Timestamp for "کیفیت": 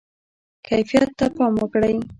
0.65-1.09